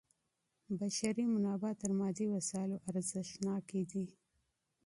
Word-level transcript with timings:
بشري 0.79 1.23
منابع 1.33 1.71
تر 1.81 1.91
مادي 1.99 2.25
وسایلو 2.35 2.81
ارزښتناکي 2.89 3.81
دي. 3.91 4.05